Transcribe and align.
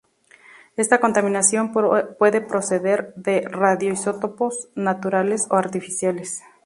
Esta 0.77 0.99
contaminación 0.99 1.71
puede 1.73 2.41
proceder 2.41 3.13
de 3.13 3.41
radioisótopos 3.47 4.67
naturales 4.73 5.45
o 5.51 5.57
artificiales. 5.57 6.41